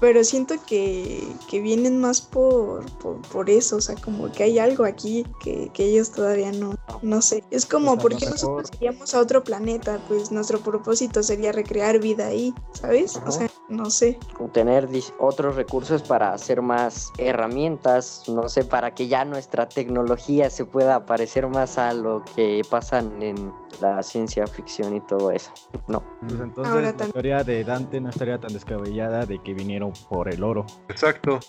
[0.00, 4.58] Pero siento que, que vienen más por, por, por eso, o sea, como que hay
[4.58, 7.44] algo aquí que, que ellos todavía no, no sé.
[7.50, 10.00] Es como, Pues ¿por qué mejor- nosotros iríamos a otro planeta?
[10.08, 13.20] Pues nuestro propósito sería recrear vida ahí, ¿sabes?
[13.26, 14.18] O sea, no sé.
[14.52, 20.64] tener otros recursos para hacer más herramientas, no sé, para que ya nuestra tecnología se
[20.64, 25.50] pueda parecer más a lo que pasan en la ciencia ficción y todo eso.
[25.86, 26.02] No.
[26.20, 30.42] Pues entonces la historia de Dante no estaría tan descabellada de que vinieron por el
[30.42, 30.66] oro.
[30.88, 31.40] Exacto.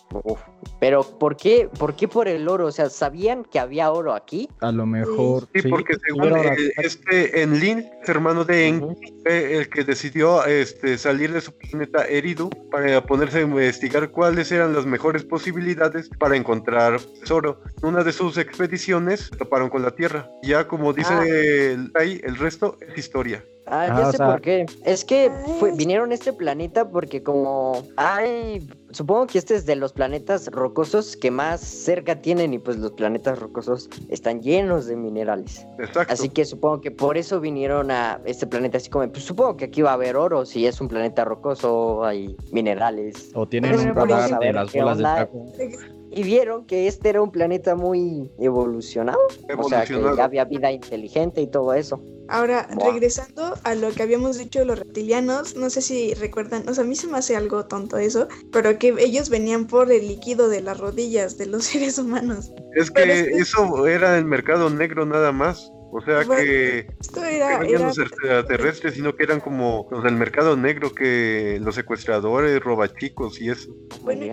[0.79, 2.67] Pero ¿por qué, ¿por qué por el oro?
[2.67, 4.49] O sea, ¿sabían que había oro aquí?
[4.61, 5.47] A lo mejor.
[5.53, 6.33] Sí, porque según
[6.77, 13.01] este Enlil, hermano de Enki, el que decidió este, salir de su planeta herido para
[13.05, 17.61] ponerse a investigar cuáles eran las mejores posibilidades para encontrar tesoro.
[17.81, 20.29] En una de sus expediciones se toparon con la Tierra.
[20.43, 21.99] Ya como dice ah.
[21.99, 23.43] ahí, el resto es historia.
[23.67, 24.65] Ah, ya ah, sé por qué.
[24.83, 25.31] Es que
[25.75, 31.17] vinieron a este planeta porque como hay, supongo que este es de los planetas rocosos
[31.17, 35.65] que más cerca tienen y pues los planetas rocosos están llenos de minerales.
[35.79, 36.13] Exacto.
[36.13, 39.65] Así que supongo que por eso vinieron a este planeta así como, pues supongo que
[39.65, 43.31] aquí va a haber oro, si es un planeta rocoso hay minerales.
[43.33, 47.75] O tienen un radar de las bolas de y vieron que este era un planeta
[47.75, 49.19] muy evolucionado,
[49.57, 52.01] o sea, que ya había vida inteligente y todo eso.
[52.27, 56.73] Ahora, regresando a lo que habíamos dicho de los reptilianos, no sé si recuerdan, o
[56.73, 60.07] sea, a mí se me hace algo tonto eso, pero que ellos venían por el
[60.07, 62.51] líquido de las rodillas de los seres humanos.
[62.75, 65.71] Es que, eso era el mercado negro nada más.
[65.97, 66.87] O sea que,
[67.25, 71.75] era, no eran los extraterrestres, sino que eran como los del mercado negro, que los
[71.75, 73.73] secuestradores, robachicos y eso.
[74.01, 74.25] Bueno,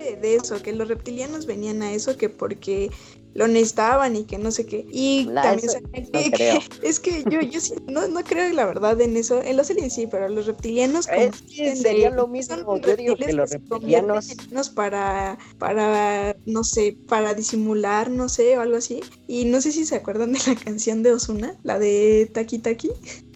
[0.00, 2.90] de, de eso, que los reptilianos venían a eso, que porque
[3.36, 4.86] lo necesitaban y que no sé qué.
[4.90, 9.42] Y también que, es que yo, yo sí, no, no creo la verdad en eso.
[9.42, 12.78] En los aliens sí, pero los reptilianos es que sería lo mismo.
[12.80, 18.76] Yo digo que los reptilianos para, para, no sé, para disimular, no sé, o algo
[18.78, 19.00] así.
[19.28, 22.90] Y no sé si se acuerdan de la canción de Osuna, la de Taki Taki.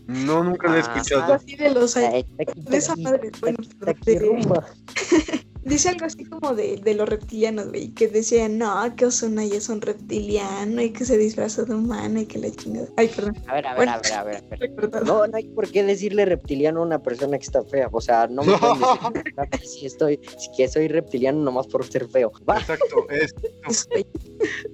[0.06, 1.34] No, nunca la he ah, escuchado.
[1.34, 2.24] Así de los de
[2.72, 3.58] esa madre, bueno,
[4.04, 9.44] de, Dice algo así como de, de los reptilianos, güey, que decían, no, que Osuna
[9.44, 12.88] ya es un reptiliano y que se disfraza de humano y que la chingada.
[12.96, 13.36] Ay, perdón.
[13.46, 14.44] A ver, a ver, a ver, a ver.
[14.50, 15.04] A ver.
[15.04, 17.88] No, no hay por qué decirle reptiliano a una persona que está fea.
[17.92, 18.78] O sea, no me pueden
[19.50, 22.32] decir si estoy, si que soy reptiliano nomás por ser feo.
[22.48, 23.34] Exacto, es.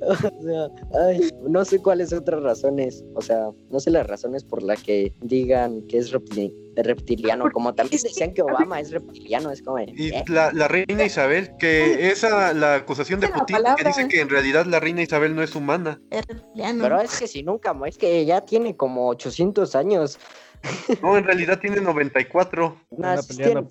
[0.03, 0.69] o sea,
[1.07, 3.05] ay, no sé cuáles otras razones.
[3.15, 7.75] O sea, no sé las razones por las que digan que es reptiliano reptiliano, como
[7.75, 9.79] también decían que Obama es reptiliano, es como...
[9.81, 10.25] Y ¿eh?
[10.29, 14.67] la, la, reina Isabel, que esa, la acusación de Putin, que dice que en realidad
[14.67, 16.01] la reina Isabel no es humana.
[16.11, 16.83] Es reptiliano.
[16.83, 20.19] Pero es que si nunca, es que ya tiene como 800 años.
[21.03, 22.77] No, en realidad tiene 94.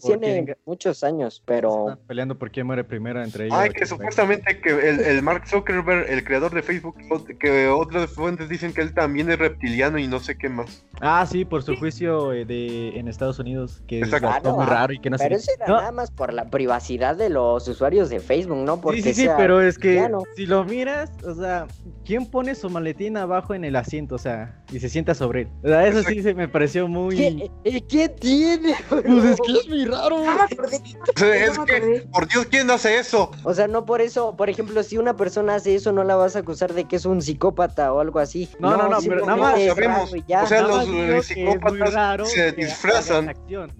[0.05, 1.97] tiene, muchos años, pero...
[2.07, 3.57] peleando por quién muere primero entre ellos.
[3.57, 6.95] Ay, que supuestamente que el, Mark Zuckerberg, el creador de Facebook,
[7.39, 10.85] que otras fuentes dicen que él también es reptiliano y no sé qué más.
[11.01, 14.99] Ah, sí, por su juicio eh, de, en Estados Unidos, que es muy raro y
[14.99, 18.57] que no Pero eso era nada más por la privacidad de los usuarios de Facebook,
[18.57, 18.79] ¿no?
[18.81, 21.67] Porque sí, sí, sí, pero es que si lo miras, o sea,
[22.05, 24.15] ¿quién pone su maletín abajo en el asiento?
[24.15, 25.47] O sea, y se sienta sobre él.
[25.63, 27.15] O sea, eso sí se me pareció muy.
[27.15, 28.75] ¿Qué, eh, ¿Qué tiene?
[28.89, 30.23] Pues es que es muy raro.
[30.23, 33.31] es que, por Dios, ¿quién hace eso?
[33.43, 36.35] O sea, no por eso, por ejemplo, si una persona hace eso, no la vas
[36.35, 38.49] a acusar de que es un psicópata o algo así.
[38.59, 40.13] No, no, no, pero nada más sabemos.
[40.13, 43.33] O sea, los eh, psicópatas se disfrazan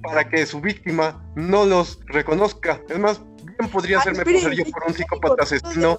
[0.03, 2.81] para que su víctima no los reconozca.
[2.89, 5.97] Es más, bien podría hacerme pasar yo por un psicópata asesino.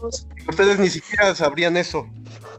[0.48, 2.06] Ustedes ni siquiera sabrían eso.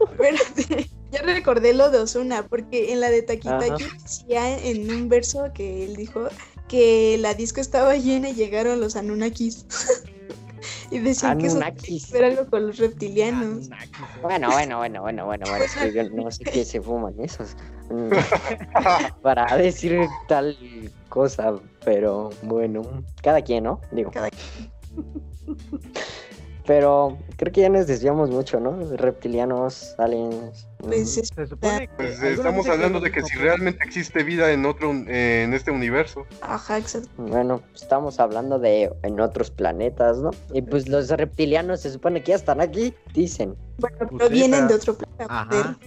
[0.00, 0.97] Espérate.
[1.10, 5.84] Ya recordé lo de Osuna, porque en la de Taquitaki decía en un verso que
[5.84, 6.28] él dijo
[6.68, 9.66] que la disco estaba llena y llegaron los Anunnakis.
[10.90, 13.68] y decían que eso era algo con los reptilianos.
[14.22, 17.56] Bueno, bueno, bueno, bueno, bueno, bueno, yo no sé qué se fuman esos
[19.22, 20.56] para decir tal
[21.08, 22.82] cosa, pero bueno,
[23.22, 23.80] cada quien, ¿no?
[23.92, 24.10] Digo.
[24.10, 24.72] Cada quien.
[26.68, 28.78] Pero creo que ya nos desviamos mucho, ¿no?
[28.94, 30.68] Reptilianos, aliens.
[30.76, 31.32] Pues,
[31.96, 36.26] pues estamos hablando de que si realmente existe vida en otro, en este universo.
[36.42, 37.08] Ajá, exacto.
[37.16, 40.30] Bueno, estamos hablando de en otros planetas, ¿no?
[40.52, 43.56] Y pues los reptilianos se supone que ya están aquí, dicen.
[43.78, 45.78] Bueno, pero vienen de otro planeta.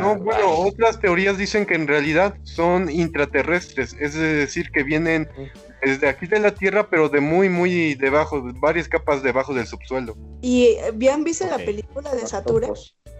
[0.00, 5.28] No, bueno, otras teorías dicen que en realidad son intraterrestres, es decir, que vienen
[5.82, 10.16] desde aquí de la Tierra, pero de muy, muy debajo, varias capas debajo del subsuelo.
[10.40, 12.68] ¿Y habían visto la película de Satura?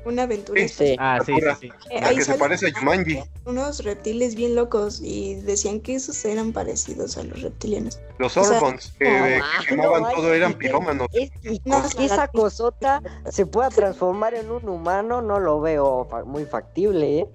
[0.04, 0.66] Una aventura.
[0.66, 3.22] Sí, ah, sí, sí, eh, que se parece a Yumanji.
[3.44, 8.00] Unos reptiles bien locos y decían que esos eran parecidos a los reptilianos.
[8.18, 11.06] Los Orbons, que, quemaban todo, eran pirómanos.
[11.12, 17.20] y que esa cosota se pueda transformar en un humano, no lo veo muy factible,
[17.20, 17.28] ¿eh?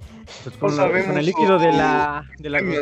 [0.44, 2.26] Pues con, el líquido de la...
[2.38, 2.62] De la...
[2.62, 2.76] No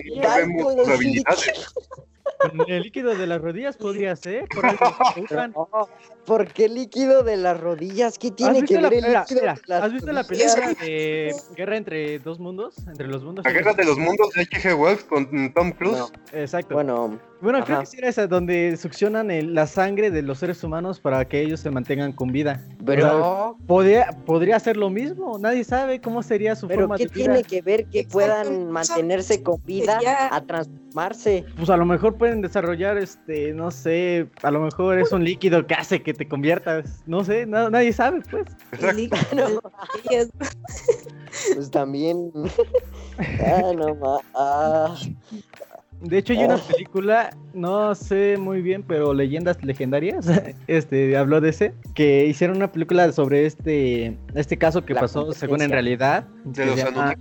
[2.40, 4.48] Con el líquido de las rodillas podría ser.
[4.50, 5.68] Por algo.
[5.72, 5.90] No,
[6.26, 8.18] ¿Por qué líquido de las rodillas?
[8.18, 11.36] ¿Qué ¿Has tiene que ver el líquido mira, de las ¿Has visto la película de
[11.56, 12.76] Guerra entre dos mundos?
[12.88, 13.46] Entre los mundos.
[13.46, 14.76] La guerra de los mundos de H.G.
[14.76, 15.98] Wells con Tom Cruise.
[15.98, 16.76] No, Exacto.
[16.76, 20.64] bueno, Bueno, creo que sí era esa, donde succionan el- la sangre de los seres
[20.64, 22.62] humanos para que ellos se mantengan con vida.
[22.86, 27.10] pero, Podría, podría ser lo mismo, nadie sabe cómo sería su pero forma ¿qué de
[27.14, 27.24] vida.
[27.26, 30.00] tiene que ver que Exacto, puedan mantenerse con vida
[30.32, 31.46] a transformarse?
[31.58, 35.66] Pues a lo mejor pueden desarrollar, este, no sé, a lo mejor es un líquido
[35.66, 38.46] que hace que te conviertas, no sé, na- nadie sabe, pues.
[38.96, 39.62] Líquido.
[41.54, 42.32] Pues también.
[43.42, 44.96] ah, no ma- ah.
[46.02, 46.68] De hecho, hay una Oh.
[46.72, 50.28] película, no sé muy bien, pero leyendas legendarias,
[50.68, 55.32] este, habló de ese, que hicieron una película sobre este, este caso que La pasó,
[55.32, 57.16] según en realidad, De los llama-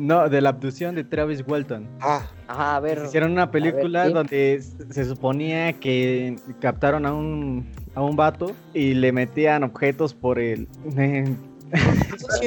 [0.00, 1.86] no, de la abducción de Travis Walton.
[2.00, 3.02] Ah, Ajá, a ver.
[3.04, 4.12] Hicieron una película ¿sí?
[4.12, 10.38] donde se suponía que captaron a un, a un vato y le metían objetos por
[10.38, 10.66] el...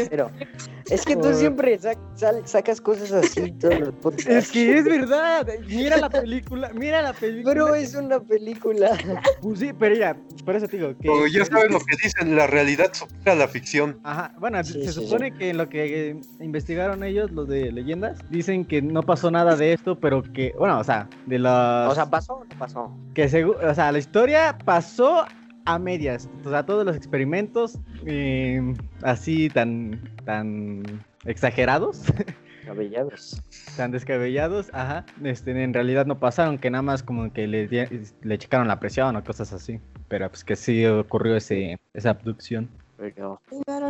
[0.09, 0.31] Pero
[0.89, 4.27] es que tú siempre sac- sal- sacas cosas así todos los podcasts.
[4.29, 7.53] es que es verdad, mira la película, mira la película.
[7.53, 8.91] Pero es una película.
[9.41, 11.09] Pues sí, pero ya, por eso te digo que...
[11.09, 13.99] o ya sabes lo que dicen, la realidad supera la ficción.
[14.03, 17.71] Ajá, bueno, Sí, se sí, supone que en lo que eh, investigaron ellos, los de
[17.71, 21.91] leyendas, dicen que no pasó nada de esto, pero que, bueno, o sea, de las...
[21.91, 22.91] O sea, pasó o no pasó.
[23.13, 25.25] que segu- o sea, la historia pasó
[25.65, 28.61] a medias, o sea, todos los experimentos eh,
[29.01, 30.83] así tan, tan
[31.25, 32.03] exagerados,
[32.65, 33.41] Cabellados.
[33.77, 38.37] tan descabellados, ajá, este, en realidad no pasaron, que nada más como que le, le
[38.37, 42.69] checaron la presión o cosas así, pero pues que sí ocurrió ese, esa abducción.
[42.97, 43.41] Pero,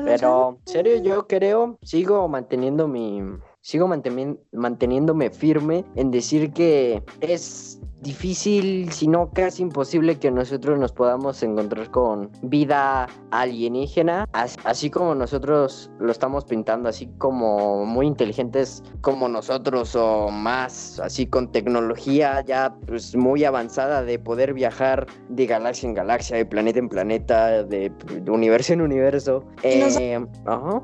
[0.06, 3.22] Pero, en serio, yo creo, sigo manteniendo mi.
[3.62, 10.94] Sigo manteniéndome firme en decir que es difícil, si no casi imposible, que nosotros nos
[10.94, 18.08] podamos encontrar con vida alienígena, as- así como nosotros lo estamos pintando, así como muy
[18.08, 25.08] inteligentes como nosotros o más, así con tecnología ya pues muy avanzada de poder viajar
[25.30, 27.90] de galaxia en galaxia, de planeta en planeta, de,
[28.22, 29.44] de universo en universo.
[29.64, 30.82] Eh, ajá.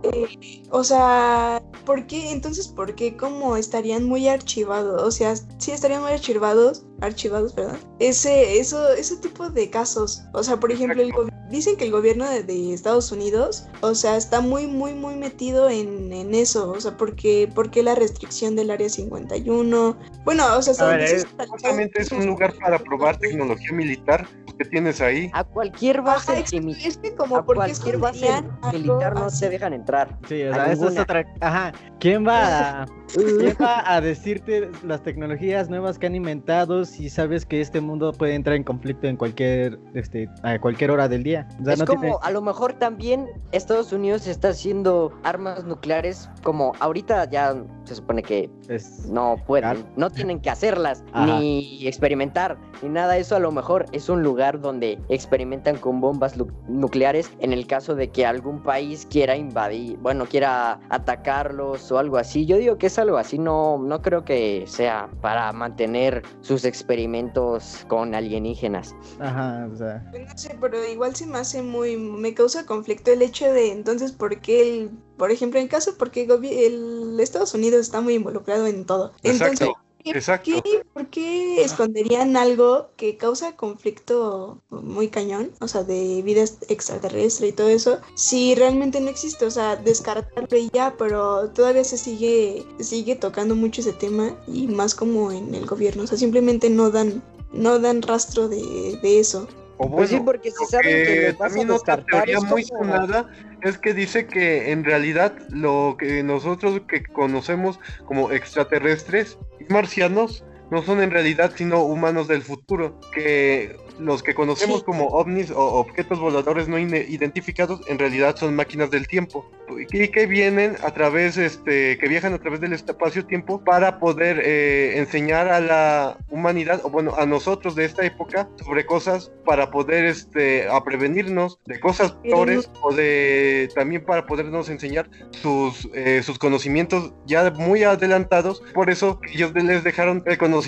[0.72, 2.32] O sea, ¿por qué?
[2.32, 5.02] Entonces, ¿por qué como estarían muy archivados?
[5.04, 7.78] O sea, sí estarían muy archivados, archivados, ¿verdad?
[8.00, 10.24] Ese, eso, ese tipo de casos.
[10.34, 13.94] O sea, por ejemplo, el gobi- dicen que el gobierno de, de Estados Unidos, o
[13.94, 16.72] sea, está muy, muy, muy metido en, en eso.
[16.72, 19.98] O sea, porque, porque la restricción del área 51.
[20.26, 24.66] Bueno, o sea, A ver, dices- Justamente es un lugar para probar tecnología militar que
[24.66, 25.30] tienes ahí.
[25.34, 26.54] A cualquier base Ajá, es,
[26.86, 28.28] es que como a cualquier base
[28.72, 30.18] militar no te dejan entrar.
[30.28, 31.26] Sí, o A sea, esa es otra.
[31.40, 31.72] Ajá.
[32.00, 37.46] ¿Quién va a, quién va a decirte las tecnologías nuevas que han inventado si sabes
[37.46, 41.41] que este mundo puede entrar en conflicto en cualquier, este, a cualquier hora del día?
[41.60, 45.64] O sea, es no como, tiene- a lo mejor también Estados Unidos está haciendo armas
[45.64, 49.88] nucleares, como ahorita ya se supone que es- no pueden, Claro.
[49.96, 51.40] no tienen que hacerlas, Ajá.
[51.40, 53.18] ni experimentar, ni nada.
[53.18, 56.36] Eso a lo mejor es un lugar donde experimentan con bombas
[56.68, 62.18] nucleares en el caso de que algún país quiera invadir, bueno, quiera atacarlos o algo
[62.18, 62.46] así.
[62.46, 67.86] Yo digo que es algo así, no, no creo que sea para mantener sus experimentos
[67.88, 68.96] con alienígenas.
[69.20, 70.04] Ajá, o sea.
[70.14, 74.12] No sé, pero igual se me hace muy, me causa conflicto el hecho de entonces
[74.12, 78.86] por qué el, por ejemplo, en caso porque el, Estados Unidos está muy involucrado en
[78.86, 79.12] todo.
[79.24, 80.62] Entonces, Exacto, ¿qué- exacto.
[80.63, 85.52] qué- ¿por qué esconderían algo que causa conflicto muy cañón?
[85.62, 90.58] O sea, de vida extraterrestre y todo eso, si realmente no existe, o sea, descartarlo
[90.58, 95.54] y ya, pero todavía se sigue, sigue tocando mucho ese tema y más como en
[95.56, 97.22] el gobierno, o sea, simplemente no dan,
[97.54, 99.48] no dan rastro de, de eso.
[99.84, 102.26] O Pues sí, bueno, porque si lo saben que que vas a también otra descartar,
[102.26, 103.30] teoría es muy como- sonada
[103.63, 110.44] es que dice que en realidad lo que nosotros que conocemos como extraterrestres y marcianos
[110.72, 114.86] no son en realidad sino humanos del futuro, que los que conocemos Sí.
[114.86, 119.46] como ovnis o objetos voladores no identificados en realidad son máquinas del tiempo
[119.90, 124.98] y que vienen a través, este, que viajan a través del espacio-tiempo para poder eh,
[124.98, 130.06] enseñar a la humanidad, o bueno, a nosotros de esta época sobre cosas para poder,
[130.06, 136.38] este, a prevenirnos de cosas peores o de también para podernos enseñar sus, eh, sus
[136.38, 138.62] conocimientos ya muy adelantados.
[138.74, 140.61] Por eso ellos les dejaron el conocimiento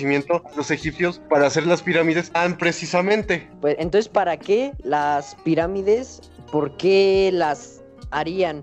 [0.56, 3.48] los egipcios para hacer las pirámides tan precisamente.
[3.60, 6.20] Pues entonces, ¿para qué las pirámides?
[6.52, 8.60] ¿Por qué las harían?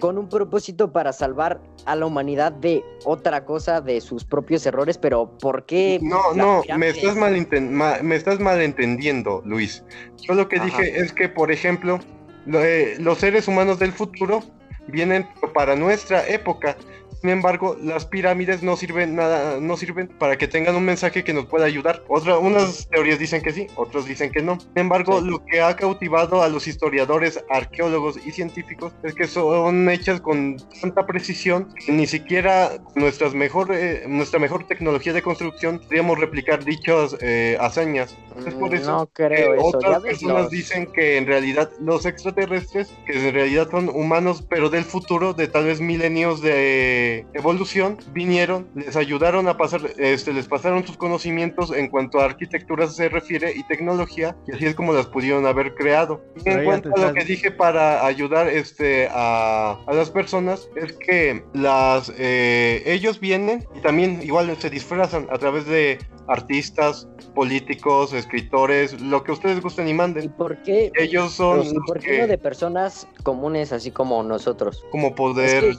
[0.00, 4.98] con un propósito para salvar a la humanidad de otra cosa, de sus propios errores,
[4.98, 6.00] pero ¿por qué?
[6.02, 9.84] No, no, me estás, ma- me estás malentendiendo, Luis.
[10.26, 10.64] Yo lo que Ajá.
[10.64, 12.00] dije es que, por ejemplo,
[12.46, 14.42] lo- eh, los seres humanos del futuro
[14.88, 16.76] vienen para nuestra época.
[17.22, 21.32] Sin embargo, las pirámides no sirven nada, no sirven para que tengan un mensaje que
[21.32, 22.02] nos pueda ayudar.
[22.08, 24.58] Otra, unas teorías dicen que sí, otros dicen que no.
[24.58, 25.28] Sin embargo, Sí.
[25.28, 30.56] lo que ha cautivado a los historiadores, arqueólogos y científicos es que son hechas con
[30.80, 36.64] tanta precisión que ni siquiera nuestras mejor, eh, nuestra mejor tecnología de construcción podríamos replicar
[36.64, 38.16] dichas eh, hazañas.
[38.44, 39.70] Es por Mm, eso no creo eso.
[39.72, 44.44] Ya otras personas los- dicen que en realidad los extraterrestres, que en realidad son humanos,
[44.50, 50.32] pero del futuro, de tal vez milenios de evolución, vinieron, les ayudaron a pasar, este,
[50.32, 54.74] les pasaron sus conocimientos en cuanto a arquitectura se refiere y tecnología, y así es
[54.74, 56.22] como las pudieron haber creado.
[56.44, 60.92] Y en cuanto a lo que dije para ayudar este, a, a las personas, es
[60.92, 65.98] que las, eh, ellos vienen y también igual se disfrazan a través de
[66.28, 70.30] artistas, políticos, escritores, lo que ustedes gusten y ¿Y manden.
[70.30, 70.90] por qué?
[70.98, 74.84] Ellos son ¿y los ¿Por qué que, no de personas comunes así como nosotros?
[74.90, 75.64] como Es poder...
[75.64, 75.76] que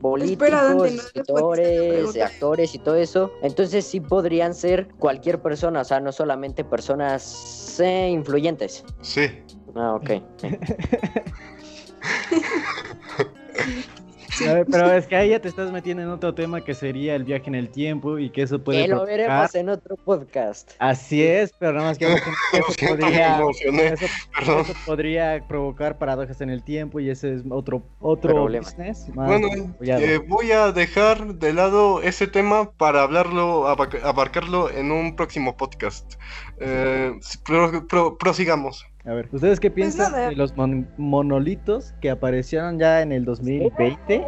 [0.00, 3.32] políticos, Espera, No escritores, actores y todo eso.
[3.42, 8.84] Entonces sí podrían ser cualquier persona, o sea, no solamente personas eh, influyentes.
[9.02, 9.28] Sí.
[9.74, 10.10] Ah, ok.
[14.48, 17.14] A ver, pero es que ahí ya te estás metiendo en otro tema que sería
[17.14, 19.96] el viaje en el tiempo y que eso puede Que lo provocar- veremos en otro
[19.96, 20.72] podcast.
[20.78, 22.16] Así es, pero nada más que eso
[22.88, 24.60] podría, emocioné, eso, perdón.
[24.62, 28.64] eso podría provocar paradojas en el tiempo y ese es otro otro Problema.
[28.66, 29.48] business más Bueno,
[29.80, 36.14] eh, voy a dejar de lado ese tema para hablarlo, abarcarlo en un próximo podcast.
[36.60, 37.12] Eh,
[37.44, 38.86] pro- pro- prosigamos.
[39.04, 43.24] A ver, ¿ustedes qué Pues piensan de los mon- monolitos que aparecieron ya en el
[43.24, 44.26] 2020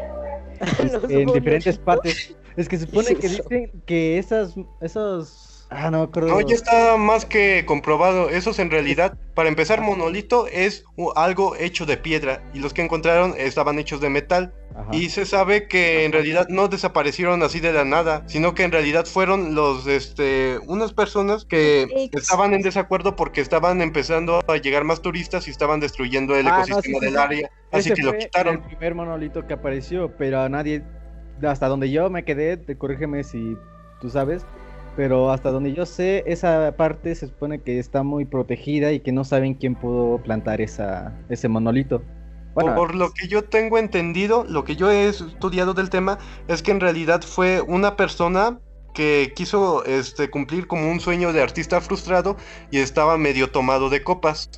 [0.92, 2.34] Los en diferentes partes?
[2.56, 6.28] Es que se supone es que dicen que esas esos ah no acuerdo.
[6.28, 8.28] No, ya está más que comprobado.
[8.28, 10.84] Esos en realidad, para empezar, monolito es
[11.16, 14.52] algo hecho de piedra y los que encontraron estaban hechos de metal.
[14.74, 14.88] Ajá.
[14.94, 18.72] Y se sabe que en realidad no desaparecieron así de la nada, sino que en
[18.72, 24.84] realidad fueron los, este, unas personas que estaban en desacuerdo porque estaban empezando a llegar
[24.84, 27.18] más turistas y estaban destruyendo el Ah, no, ecosistema sí, sí, del sí.
[27.20, 28.54] área, así Ese que lo fue quitaron.
[28.54, 30.82] El primer monolito que apareció, pero a nadie,
[31.42, 33.56] hasta donde yo me quedé, te corrígeme si
[34.00, 34.44] tú sabes,
[34.96, 39.12] pero hasta donde yo sé, esa parte se supone que está muy protegida y que
[39.12, 42.02] no saben quién pudo plantar esa, ese monolito.
[42.55, 46.62] Bueno, Por lo que yo tengo entendido, lo que yo he estudiado del tema es
[46.62, 48.59] que en realidad fue una persona
[48.94, 52.36] que quiso este, cumplir como un sueño de artista frustrado
[52.70, 54.50] y estaba medio tomado de copas.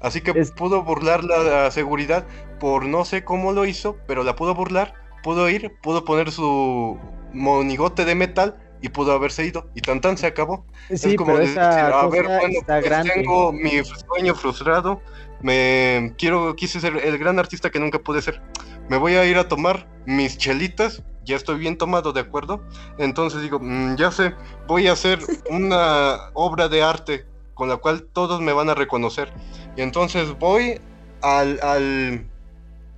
[0.00, 2.26] Así que Es- pudo burlar la seguridad
[2.58, 6.98] por no sé cómo lo hizo, pero la pudo burlar, pudo ir, pudo poner su
[7.32, 9.68] monigote de metal y pudo haberse ido.
[9.74, 10.64] Y tan tan se acabó.
[10.88, 13.10] sí, es como decir, esa a ver, bueno, pues grande.
[13.14, 15.00] tengo mi sueño frustrado,
[15.42, 18.42] me quiero, quise ser el gran artista que nunca pude ser.
[18.88, 22.62] Me voy a ir a tomar mis chelitas, ya estoy bien tomado, ¿de acuerdo?
[22.98, 24.34] Entonces digo, "Mm, ya sé,
[24.66, 25.20] voy a hacer
[25.50, 29.30] una obra de arte con la cual todos me van a reconocer.
[29.76, 30.80] Y entonces voy
[31.20, 32.26] al, al,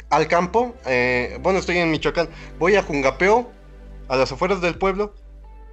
[0.09, 2.29] al campo, eh, bueno, estoy en Michoacán,
[2.61, 3.51] voy a Jungapeo,
[4.09, 5.15] a las afueras del pueblo,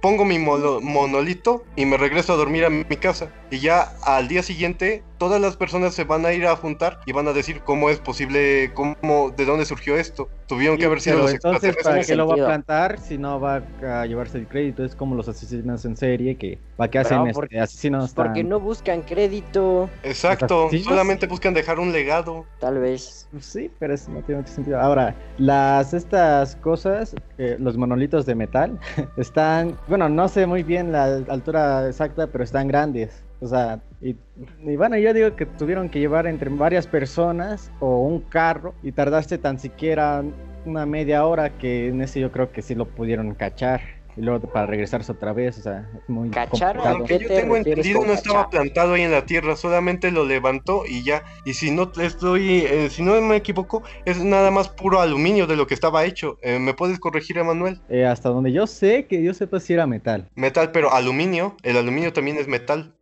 [0.02, 3.32] pongo mi monolito y me regreso a dormir a mi casa.
[3.50, 7.12] Y ya al día siguiente, todas las personas se van a ir a juntar y
[7.12, 10.30] van a decir cómo es posible, cómo, de dónde surgió esto.
[10.48, 13.62] Tuvieron que haber sido los entonces, ¿para qué lo va a plantar si no va
[13.82, 14.82] a llevarse el crédito?
[14.82, 18.48] Es como los asesinos en serie que ¿para qué hacen este, porque- asesinos Porque tan-
[18.48, 22.46] no buscan crédito, Exacto, solamente buscan dejar un legado.
[22.58, 23.28] tal vez.
[23.40, 24.80] Sí, pero eso no tiene mucho sentido.
[24.80, 28.78] Ahora, las estas cosas, eh, los monolitos de metal,
[29.18, 33.22] están, bueno, no sé muy bien la altura exacta, pero están grandes.
[33.40, 34.16] O sea, y,
[34.62, 38.92] y bueno, yo digo que tuvieron que llevar entre varias personas o un carro y
[38.92, 40.22] tardarse tan siquiera
[40.66, 43.80] una media hora que en ese yo creo que sí lo pudieron cachar
[44.16, 46.76] y luego para regresarse otra vez, o sea, es muy ¿Cachar?
[46.76, 46.98] complicado.
[46.98, 48.50] Lo ¿A qué que yo te tengo entendido no estaba cachar?
[48.50, 51.22] plantado ahí en la tierra, solamente lo levantó y ya.
[51.44, 55.56] Y si no estoy, eh, si no me equivoco, es nada más puro aluminio de
[55.56, 56.38] lo que estaba hecho.
[56.42, 57.80] Eh, ¿Me puedes corregir, Emanuel?
[57.88, 60.28] Eh, hasta donde yo sé, que yo sepa si era metal.
[60.34, 61.56] Metal, pero aluminio.
[61.62, 62.94] El aluminio también es metal.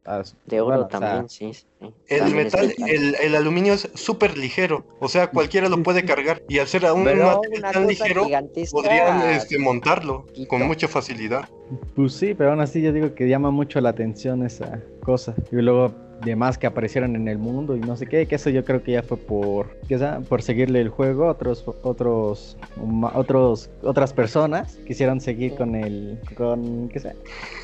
[0.47, 1.53] De oro bueno, o sea, también, sí.
[1.53, 1.65] sí.
[2.09, 6.43] El También metal, el, el aluminio es súper ligero, o sea, cualquiera lo puede cargar
[6.49, 8.27] y al ser un Pero material tan ligero,
[8.71, 10.49] podrían este, montarlo Poquito.
[10.49, 11.49] con mucha facilidad.
[11.95, 15.35] Pues sí, pero aún así yo digo que llama mucho la atención esa cosa.
[15.53, 15.95] Y luego
[16.25, 18.93] demás que aparecieron en el mundo y no sé qué, que eso yo creo que
[18.93, 20.21] ya fue por, ¿qué sea?
[20.21, 22.57] por seguirle el juego, otros, otros,
[23.14, 27.16] otros, otras personas quisieron seguir con el, con, ¿qué sé?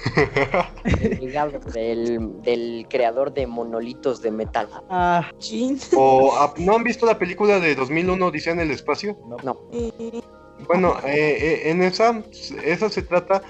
[1.75, 4.69] del, del creador de monolitos de metal.
[4.89, 5.31] Ah,
[5.97, 9.19] ¿O ah, no han visto la película de 2001 Dice en el espacio?
[9.45, 9.57] No.
[9.73, 10.21] Eh,
[10.67, 12.23] bueno, eh, eh, en esa,
[12.65, 13.43] esa se trata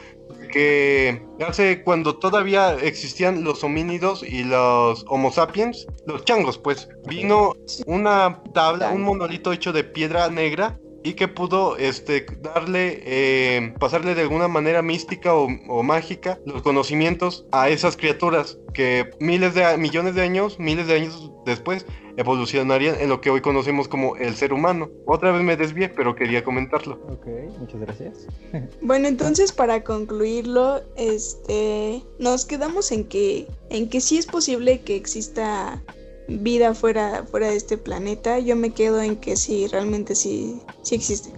[0.48, 7.54] que hace cuando todavía existían los homínidos y los homo sapiens, los changos, pues, vino
[7.86, 14.14] una tabla, un monolito hecho de piedra negra y que pudo este, darle, eh, pasarle
[14.14, 19.76] de alguna manera mística o, o, mágica los conocimientos a esas criaturas que miles de
[19.76, 21.84] millones de años, miles de años después
[22.16, 24.90] evolucionarían en lo que hoy conocemos como el ser humano.
[25.06, 27.00] Otra vez me desvié, pero quería comentarlo.
[27.08, 27.26] Ok,
[27.58, 28.26] muchas gracias.
[28.80, 34.96] bueno, entonces para concluirlo, este, nos quedamos en que, en que sí es posible que
[34.96, 35.82] exista
[36.28, 38.38] vida fuera, fuera de este planeta.
[38.38, 41.32] Yo me quedo en que sí, realmente sí, sí existe.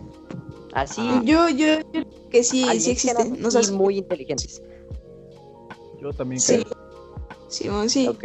[0.73, 1.01] Así.
[1.03, 1.23] Ah.
[1.25, 3.41] Yo, yo, yo, que sí, sí existen.
[3.41, 4.63] No son muy inteligentes.
[6.01, 6.63] Yo también sí.
[6.63, 6.77] creo.
[7.49, 8.09] Sí, bueno, sí.
[8.09, 8.25] Ok.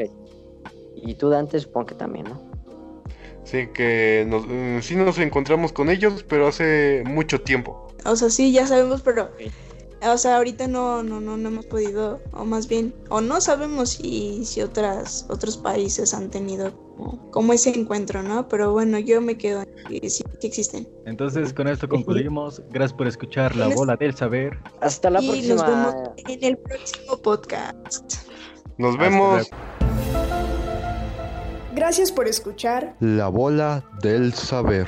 [0.95, 2.41] Y tú, Dante, supongo que también, ¿no?
[3.43, 7.87] Sí, que nos, eh, sí nos encontramos con ellos, pero hace mucho tiempo.
[8.05, 9.25] O sea, sí, ya sabemos, pero...
[9.33, 9.51] Okay.
[10.03, 13.91] O sea, ahorita no, no, no, no hemos podido, o más bien, o no sabemos
[13.91, 18.47] si, si otras, otros países han tenido como, como ese encuentro, ¿no?
[18.47, 20.87] Pero bueno, yo me quedo en que sí, sí existen.
[21.05, 22.63] Entonces, con esto concluimos.
[22.71, 24.57] Gracias por escuchar La Bola del Saber.
[24.81, 25.55] Hasta la y próxima.
[25.55, 28.15] Nos vemos en el próximo podcast.
[28.77, 29.49] Nos vemos.
[31.75, 34.87] Gracias por escuchar La Bola del Saber.